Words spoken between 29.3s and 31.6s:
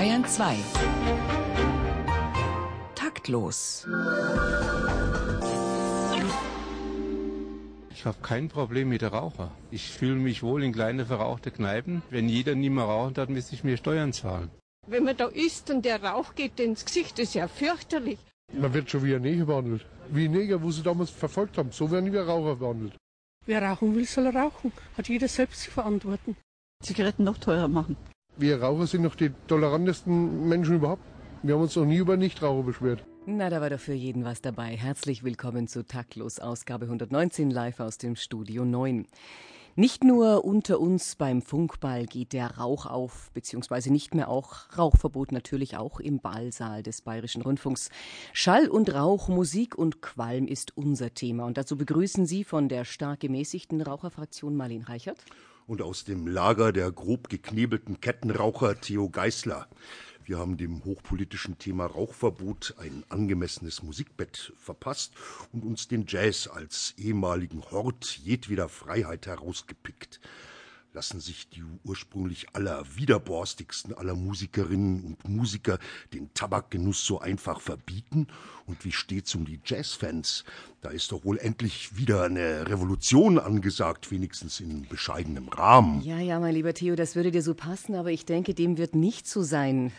tolerantesten Menschen überhaupt. Wir haben